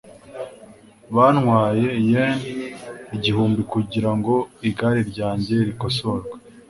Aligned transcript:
Byantwaye 1.11 1.87
yen 2.09 2.35
igihumbi 3.15 3.61
kugirango 3.71 4.33
igare 4.69 5.01
ryanjye 5.11 5.55
rikosorwe. 5.67 6.31